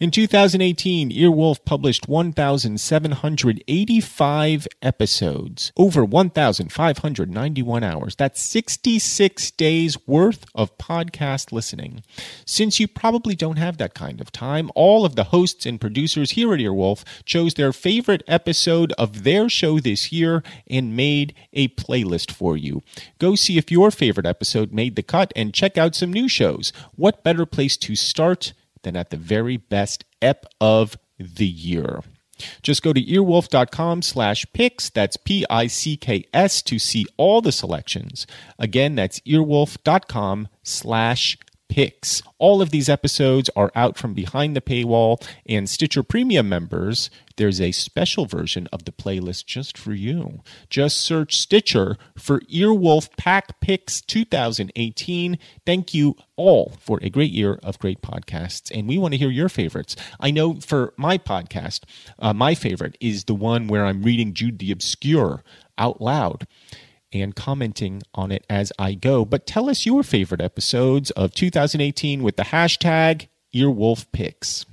[0.00, 8.16] In 2018, Earwolf published 1,785 episodes, over 1,591 hours.
[8.16, 12.02] That's 66 days worth of podcast listening.
[12.46, 16.30] Since you probably don't have that kind of time, all of the hosts and producers
[16.30, 21.68] here at Earwolf chose their favorite episode of their show this year and made a
[21.68, 22.82] playlist for you.
[23.18, 26.72] Go see if your favorite episode made the cut and check out some new shows.
[26.96, 28.54] What better place to start?
[28.82, 32.00] Than at the very best ep of the year.
[32.62, 38.26] Just go to earwolf.com slash picks, that's P-I-C-K-S, to see all the selections.
[38.58, 41.38] Again, that's earwolf.com slash
[41.70, 42.20] picks.
[42.38, 47.60] All of these episodes are out from behind the paywall, and Stitcher Premium members, there's
[47.60, 50.42] a special version of the playlist just for you.
[50.68, 55.38] Just search Stitcher for Earwolf Pack Picks 2018.
[55.64, 59.30] Thank you all for a great year of great podcasts, and we want to hear
[59.30, 59.94] your favorites.
[60.18, 61.84] I know for my podcast,
[62.18, 65.44] uh, my favorite is the one where I'm reading Jude the Obscure
[65.78, 66.46] out loud
[67.12, 69.24] and commenting on it as I go.
[69.24, 74.66] But tell us your favorite episodes of 2018 with the hashtag EarwolfPicks.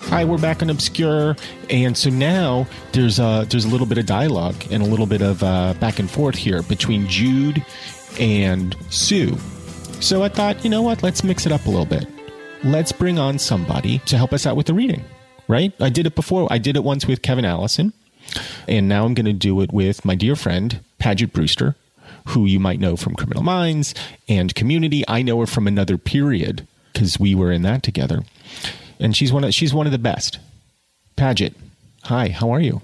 [0.00, 1.36] Hi, we're back on Obscure,
[1.70, 5.22] and so now there's a, there's a little bit of dialogue and a little bit
[5.22, 7.64] of uh, back and forth here between Jude
[8.20, 9.38] and Sue.
[10.00, 11.02] So I thought, you know what?
[11.02, 12.06] Let's mix it up a little bit.
[12.62, 15.02] Let's bring on somebody to help us out with the reading.
[15.48, 15.72] Right?
[15.80, 16.46] I did it before.
[16.50, 17.92] I did it once with Kevin Allison.
[18.68, 21.76] And now I'm going to do it with my dear friend, Paget Brewster,
[22.28, 23.94] who you might know from Criminal Minds
[24.28, 25.04] and Community.
[25.08, 28.22] I know her from another period because we were in that together.
[29.00, 30.38] And she's one of she's one of the best.
[31.16, 31.54] Paget,
[32.04, 32.82] hi, how are you?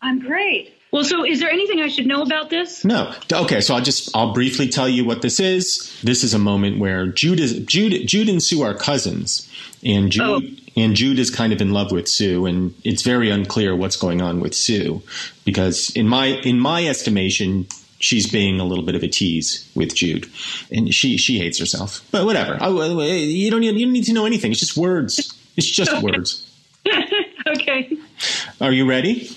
[0.00, 0.72] I'm great.
[0.90, 2.84] Well, so is there anything I should know about this?
[2.84, 3.12] No.
[3.30, 6.00] Okay, so I'll just I'll briefly tell you what this is.
[6.02, 9.50] This is a moment where Jude is Jude Jude and Sue are cousins,
[9.84, 10.40] and Jude oh.
[10.76, 14.22] and Jude is kind of in love with Sue, and it's very unclear what's going
[14.22, 15.02] on with Sue
[15.44, 17.66] because in my in my estimation.
[18.00, 20.30] She's being a little bit of a tease with Jude,
[20.70, 22.06] and she she hates herself.
[22.12, 24.52] But whatever, I, you don't need, you don't need to know anything.
[24.52, 25.36] It's just words.
[25.56, 26.02] It's just okay.
[26.02, 26.48] words.
[27.48, 27.96] okay.
[28.60, 29.28] Are you ready?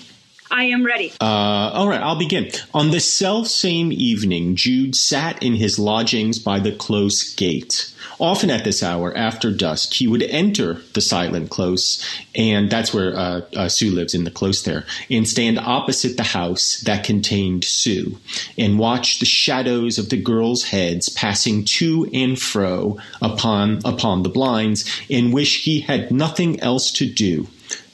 [0.52, 1.10] I am ready.
[1.18, 2.50] Uh, all right, I'll begin.
[2.74, 7.90] On the self same evening, Jude sat in his lodgings by the close gate.
[8.20, 13.16] Often at this hour, after dusk, he would enter the silent close, and that's where
[13.16, 17.64] uh, uh, Sue lives in the close there, and stand opposite the house that contained
[17.64, 18.18] Sue,
[18.58, 24.28] and watch the shadows of the girls' heads passing to and fro upon upon the
[24.28, 27.48] blinds, and wish he had nothing else to do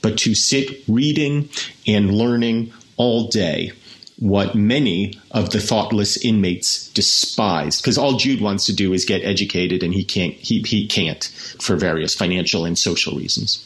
[0.09, 1.51] but to sit reading
[1.87, 3.73] and learning all day
[4.19, 9.23] what many of the thoughtless inmates despise because all Jude wants to do is get
[9.23, 11.25] educated and he can't he, he can't
[11.61, 13.65] for various financial and social reasons.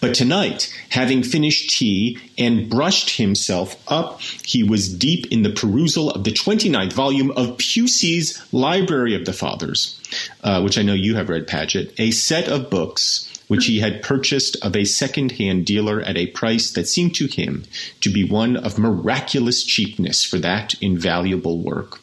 [0.00, 6.10] But tonight, having finished tea and brushed himself up, he was deep in the perusal
[6.10, 10.00] of the 29th volume of Pusey's Library of the Fathers,
[10.42, 14.02] uh, which I know you have read, Paget, a set of books which he had
[14.02, 17.62] purchased of a second-hand dealer at a price that seemed to him
[18.00, 22.00] to be one of miraculous cheapness for that invaluable work.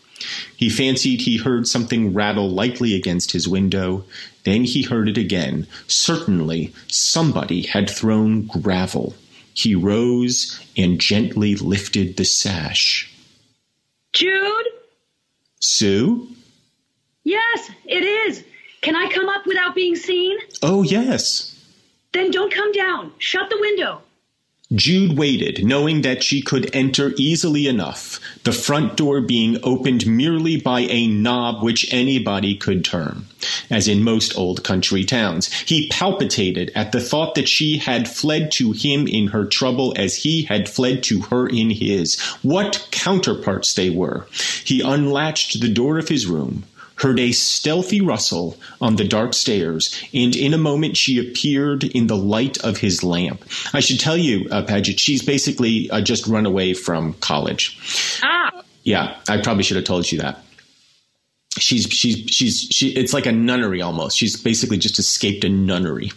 [0.55, 4.05] He fancied he heard something rattle lightly against his window.
[4.43, 5.65] Then he heard it again.
[5.87, 9.15] Certainly somebody had thrown gravel.
[9.51, 13.11] He rose and gently lifted the sash.
[14.13, 14.67] Jude?
[15.59, 16.27] Sue?
[17.23, 18.43] Yes, it is.
[18.81, 20.37] Can I come up without being seen?
[20.61, 21.55] Oh, yes.
[22.13, 23.11] Then don't come down.
[23.17, 24.01] Shut the window.
[24.73, 30.57] Jude waited, knowing that she could enter easily enough, the front door being opened merely
[30.61, 33.25] by a knob which anybody could turn.
[33.71, 38.51] As in most old country towns, he palpitated at the thought that she had fled
[38.53, 42.19] to him in her trouble as he had fled to her in his.
[42.43, 44.27] What counterparts they were!
[44.63, 46.65] He unlatched the door of his room,
[46.99, 52.07] heard a stealthy rustle on the dark stairs, and in a moment she appeared in
[52.07, 53.43] the light of his lamp.
[53.73, 58.19] I should tell you, uh, Paget, she's basically uh, just run away from college.
[58.23, 58.63] Ah.
[58.83, 60.43] Yeah, I probably should have told you that.
[61.57, 62.89] She's she's she's she.
[62.89, 64.17] It's like a nunnery almost.
[64.17, 66.11] She's basically just escaped a nunnery.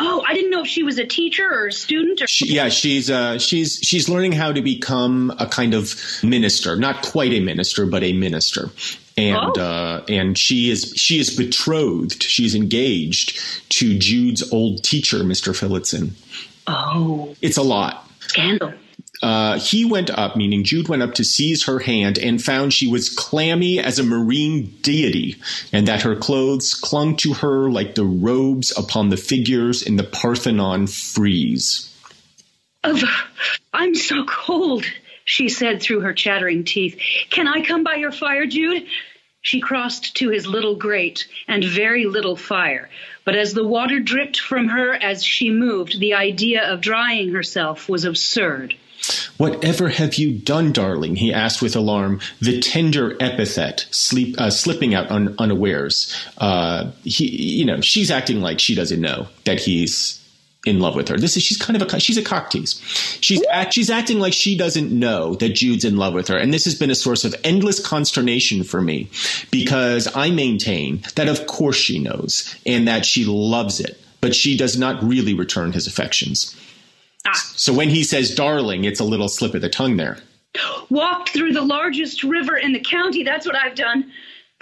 [0.00, 2.22] Oh, I didn't know if she was a teacher or a student.
[2.22, 6.76] Or she, yeah, she's uh, she's she's learning how to become a kind of minister,
[6.76, 8.70] not quite a minister, but a minister.
[9.16, 9.60] And oh.
[9.60, 12.22] uh, and she is she is betrothed.
[12.22, 13.38] She's engaged
[13.70, 15.54] to Jude's old teacher, Mr.
[15.54, 16.14] Phillotson.
[16.66, 18.08] Oh, it's a lot.
[18.20, 18.72] Scandal.
[19.22, 22.86] uh, he went up, meaning Jude went up to seize her hand and found she
[22.86, 25.36] was clammy as a marine deity,
[25.72, 30.04] and that her clothes clung to her like the robes upon the figures in the
[30.04, 31.88] Parthenon frieze.
[32.84, 33.00] Oh,
[33.72, 34.84] I'm so cold,
[35.24, 37.00] she said through her chattering teeth.
[37.30, 38.86] Can I come by your fire, Jude?
[39.40, 42.88] She crossed to his little grate and very little fire.
[43.24, 47.88] But as the water dripped from her as she moved, the idea of drying herself
[47.88, 48.76] was absurd.
[49.36, 51.16] Whatever have you done, darling?
[51.16, 56.14] he asked with alarm, the tender epithet sleep, uh, slipping out un, unawares.
[56.38, 60.21] Uh, he, you know, she's acting like she doesn't know that he's
[60.64, 61.16] in love with her.
[61.16, 62.80] This is she's kind of a she's a cock tease.
[63.20, 66.54] She's act, she's acting like she doesn't know that Jude's in love with her, and
[66.54, 69.10] this has been a source of endless consternation for me
[69.50, 74.56] because I maintain that of course she knows and that she loves it, but she
[74.56, 76.56] does not really return his affections.
[77.26, 77.32] Ah.
[77.54, 80.18] So when he says darling, it's a little slip of the tongue there.
[80.90, 83.22] Walked through the largest river in the county.
[83.22, 84.12] That's what I've done.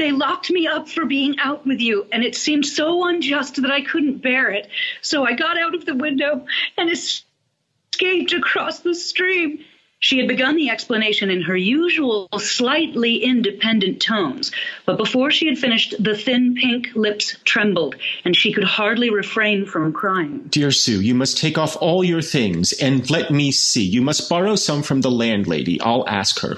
[0.01, 3.71] They locked me up for being out with you, and it seemed so unjust that
[3.71, 4.67] I couldn't bear it.
[5.03, 6.47] So I got out of the window
[6.79, 9.63] and escaped across the stream.
[9.99, 14.53] She had begun the explanation in her usual, slightly independent tones,
[14.87, 19.67] but before she had finished, the thin pink lips trembled, and she could hardly refrain
[19.67, 20.47] from crying.
[20.49, 23.85] Dear Sue, you must take off all your things and let me see.
[23.85, 25.79] You must borrow some from the landlady.
[25.79, 26.57] I'll ask her.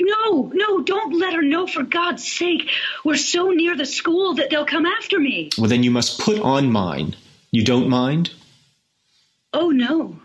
[0.00, 2.68] No, no, don't let her know for God's sake.
[3.04, 5.50] We're so near the school that they'll come after me.
[5.56, 7.14] Well, then you must put on mine.
[7.52, 8.32] You don't mind?
[9.52, 10.18] Oh, no.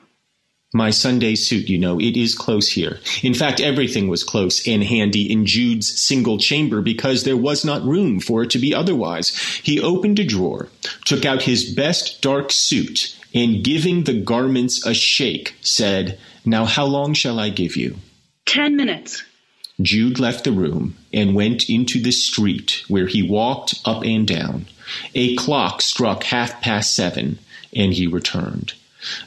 [0.73, 2.99] My Sunday suit, you know, it is close here.
[3.23, 7.83] In fact, everything was close and handy in Jude's single chamber because there was not
[7.83, 9.35] room for it to be otherwise.
[9.63, 10.69] He opened a drawer,
[11.05, 16.85] took out his best dark suit, and giving the garments a shake, said, Now how
[16.85, 17.95] long shall I give you?
[18.45, 19.23] Ten minutes.
[19.81, 24.65] Jude left the room and went into the street where he walked up and down.
[25.15, 27.39] A clock struck half past seven,
[27.73, 28.73] and he returned.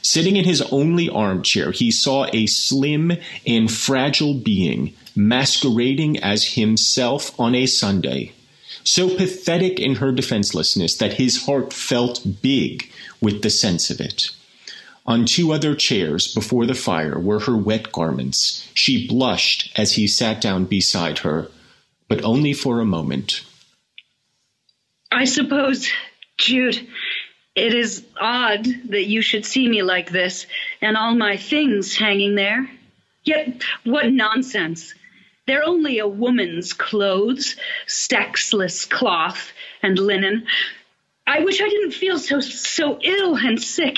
[0.01, 3.13] Sitting in his only armchair, he saw a slim
[3.47, 8.33] and fragile being masquerading as himself on a Sunday,
[8.83, 12.89] so pathetic in her defenselessness that his heart felt big
[13.21, 14.31] with the sense of it.
[15.05, 18.69] On two other chairs before the fire were her wet garments.
[18.73, 21.49] She blushed as he sat down beside her,
[22.07, 23.43] but only for a moment.
[25.11, 25.89] I suppose,
[26.37, 26.87] Jude,
[27.55, 30.47] it is odd that you should see me like this,
[30.81, 32.69] and all my things hanging there.
[33.23, 34.93] Yet, what nonsense!
[35.45, 39.51] They're only a woman's clothes, sexless cloth
[39.81, 40.47] and linen.
[41.27, 43.97] I wish I didn't feel so so ill and sick.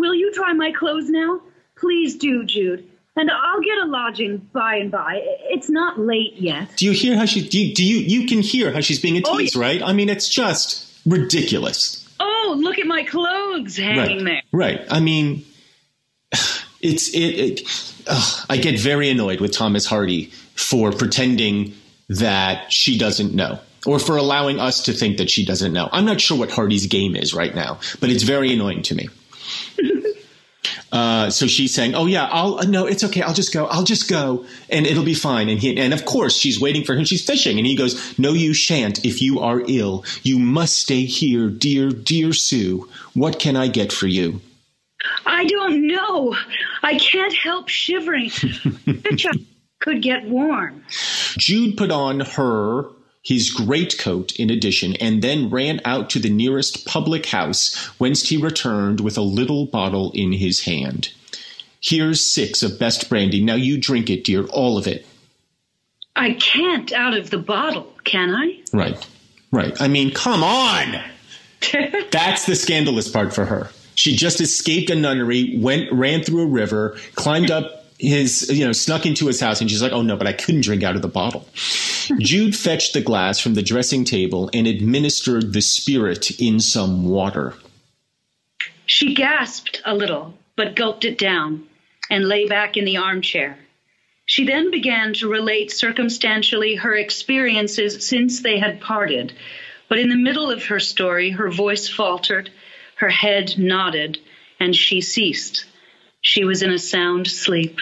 [0.00, 1.40] Will you dry my clothes now?
[1.76, 2.90] Please do, Jude.
[3.16, 5.20] And I'll get a lodging by and by.
[5.50, 6.76] It's not late yet.
[6.76, 7.46] Do you hear how she?
[7.48, 7.74] Do you?
[7.74, 9.66] Do you, you can hear how she's being a tease, oh, yeah.
[9.66, 9.82] right?
[9.82, 12.00] I mean, it's just ridiculous
[12.50, 14.24] oh, look at my clothes hanging right.
[14.24, 14.42] there.
[14.52, 14.86] Right.
[14.90, 15.44] I mean,
[16.80, 17.18] it's it.
[17.18, 17.94] it
[18.48, 21.74] I get very annoyed with Thomas Hardy for pretending
[22.08, 25.88] that she doesn't know or for allowing us to think that she doesn't know.
[25.92, 29.08] I'm not sure what Hardy's game is right now, but it's very annoying to me.
[30.92, 33.22] Uh, so she's saying, "Oh yeah, I'll uh, no, it's okay.
[33.22, 33.66] I'll just go.
[33.66, 36.94] I'll just go, and it'll be fine." And he, and of course, she's waiting for
[36.96, 37.04] him.
[37.04, 39.04] She's fishing, and he goes, "No, you shan't.
[39.04, 42.88] If you are ill, you must stay here, dear, dear Sue.
[43.14, 44.40] What can I get for you?"
[45.24, 46.36] I don't know.
[46.82, 48.30] I can't help shivering.
[49.80, 50.84] could get warm.
[51.38, 52.84] Jude put on her
[53.22, 58.36] his greatcoat in addition, and then ran out to the nearest public house, whence he
[58.36, 61.12] returned with a little bottle in his hand.
[61.80, 63.42] Here's six of best brandy.
[63.42, 65.06] Now you drink it, dear, all of it.
[66.16, 68.60] I can't out of the bottle, can I?
[68.72, 69.06] Right,
[69.52, 69.80] right.
[69.80, 71.02] I mean, come on!
[72.10, 73.70] That's the scandalous part for her.
[73.94, 78.72] She just escaped a nunnery, went, ran through a river, climbed up his, you know,
[78.72, 81.02] snuck into his house and she's like, oh no, but I couldn't drink out of
[81.02, 81.46] the bottle.
[82.18, 87.54] Jude fetched the glass from the dressing table and administered the spirit in some water.
[88.86, 91.66] She gasped a little, but gulped it down
[92.10, 93.58] and lay back in the armchair.
[94.24, 99.32] She then began to relate circumstantially her experiences since they had parted.
[99.88, 102.50] But in the middle of her story, her voice faltered,
[102.96, 104.18] her head nodded,
[104.58, 105.66] and she ceased.
[106.22, 107.78] She was in a sound sleep.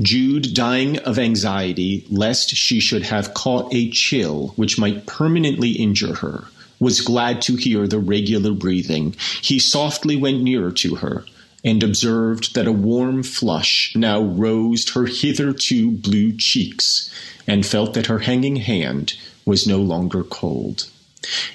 [0.00, 6.14] Jude, dying of anxiety lest she should have caught a chill which might permanently injure
[6.16, 6.44] her,
[6.80, 9.14] was glad to hear the regular breathing.
[9.42, 11.24] He softly went nearer to her
[11.62, 17.08] and observed that a warm flush now rosed her hitherto blue cheeks,
[17.46, 20.88] and felt that her hanging hand was no longer cold.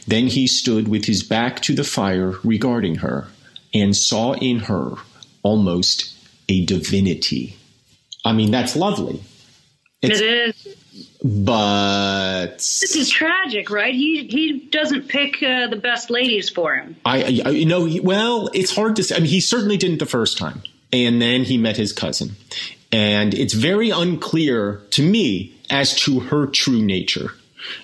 [0.08, 3.28] Then he stood with his back to the fire regarding her,
[3.74, 4.98] and saw in her
[5.44, 6.14] almost
[6.50, 7.58] a divinity.
[8.26, 9.22] I mean, that's lovely.
[10.02, 10.78] It's, it is.
[11.24, 13.94] But this is tragic, right?
[13.94, 16.96] He he doesn't pick uh, the best ladies for him.
[17.06, 19.16] I, I you know, well, it's hard to say.
[19.16, 20.62] I mean, he certainly didn't the first time,
[20.94, 22.36] and then he met his cousin,
[22.92, 27.32] and it's very unclear to me as to her true nature.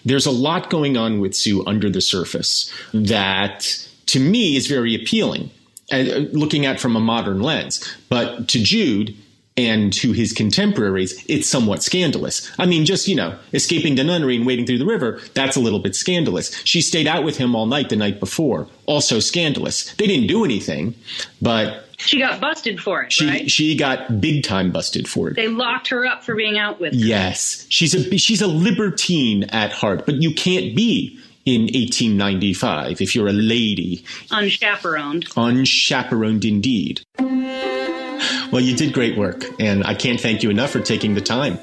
[0.05, 4.95] There's a lot going on with Sue under the surface that, to me, is very
[4.95, 5.49] appealing.
[5.91, 9.15] Uh, looking at from a modern lens, but to Jude,
[9.55, 12.51] and to his contemporaries, it's somewhat scandalous.
[12.57, 15.59] I mean, just, you know, escaping the nunnery and wading through the river, that's a
[15.59, 16.55] little bit scandalous.
[16.65, 19.93] She stayed out with him all night the night before, also scandalous.
[19.95, 20.95] They didn't do anything,
[21.41, 21.85] but.
[21.97, 23.49] She got busted for it, she, right?
[23.49, 25.35] She got big time busted for it.
[25.35, 26.99] They locked her up for being out with her.
[26.99, 27.65] Yes.
[27.69, 33.27] She's a, she's a libertine at heart, but you can't be in 1895 if you're
[33.27, 34.03] a lady.
[34.31, 35.27] Unchaperoned.
[35.35, 37.01] Unchaperoned indeed.
[37.19, 41.57] Well, you did great work, and I can't thank you enough for taking the time.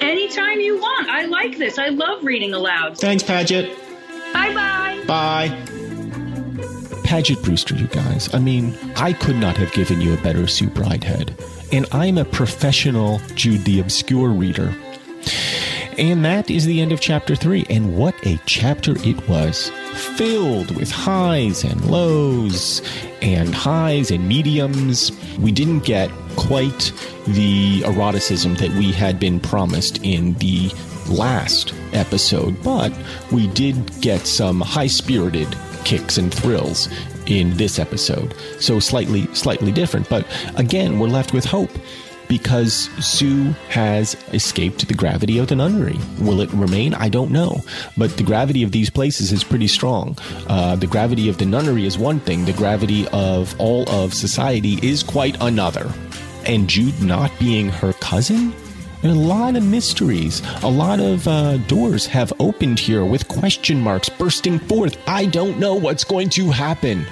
[0.00, 1.08] Anytime you want.
[1.08, 1.78] I like this.
[1.78, 2.98] I love reading aloud.
[2.98, 3.76] Thanks, Paget.
[4.32, 5.02] Bye bye.
[5.06, 5.78] Bye.
[7.02, 8.32] Paget Brewster, you guys.
[8.34, 11.32] I mean, I could not have given you a better Sue Bridehead.
[11.72, 14.74] And I'm a professional Jude the Obscure reader.
[15.98, 17.66] And that is the end of chapter three.
[17.68, 19.70] And what a chapter it was!
[20.16, 22.82] Filled with highs and lows,
[23.20, 25.10] and highs and mediums.
[25.38, 26.92] We didn't get quite
[27.26, 30.70] the eroticism that we had been promised in the
[31.08, 32.92] last episode, but
[33.32, 35.48] we did get some high spirited
[35.84, 36.88] kicks and thrills
[37.26, 38.34] in this episode.
[38.60, 40.08] So slightly, slightly different.
[40.08, 40.26] But
[40.56, 41.70] again, we're left with hope
[42.28, 45.98] because Sue has escaped the gravity of the nunnery.
[46.20, 46.94] Will it remain?
[46.94, 47.62] I don't know.
[47.96, 50.16] But the gravity of these places is pretty strong.
[50.46, 54.78] Uh, the gravity of the nunnery is one thing, the gravity of all of society
[54.82, 55.92] is quite another.
[56.46, 58.54] And Jude not being her cousin?
[59.04, 60.42] a lot of mysteries.
[60.62, 64.98] A lot of uh, doors have opened here with question marks bursting forth.
[65.06, 67.06] I don't know what's going to happen.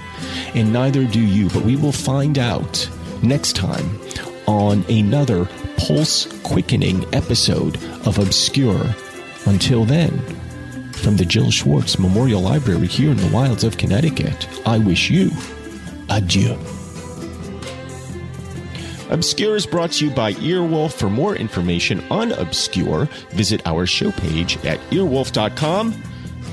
[0.54, 2.88] And neither do you, but we will find out
[3.22, 4.00] next time
[4.46, 7.76] on another pulse quickening episode
[8.06, 8.94] of Obscure.
[9.46, 10.18] Until then,
[10.92, 15.30] from the Jill Schwartz Memorial Library here in the wilds of Connecticut, I wish you
[16.08, 16.58] adieu.
[19.10, 20.92] Obscure is brought to you by Earwolf.
[20.92, 26.02] For more information on Obscure, visit our show page at earwolf.com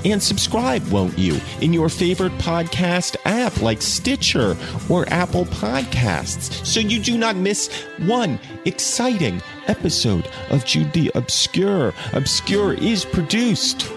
[0.04, 4.56] and subscribe, won't you, in your favorite podcast app like Stitcher
[4.88, 11.92] or Apple Podcasts so you do not miss one exciting episode of the Obscure.
[12.12, 13.90] Obscure is produced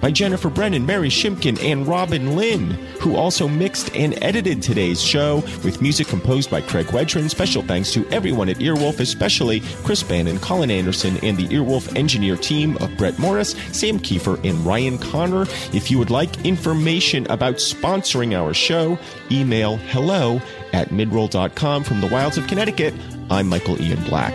[0.00, 2.70] by Jennifer Brennan, Mary Shimkin, and Robin Lynn,
[3.00, 7.28] who also mixed and edited today's show with music composed by Craig Wedren.
[7.30, 12.36] Special thanks to everyone at Earwolf, especially Chris Bannon, Colin Anderson, and the Earwolf engineer
[12.36, 15.42] team of Brett Morris, Sam Kiefer, and Ryan Connor.
[15.72, 18.98] If you would like information about sponsoring our show,
[19.30, 20.40] email hello
[20.72, 22.94] at midroll.com from the wilds of Connecticut.
[23.30, 24.34] I'm Michael Ian Black.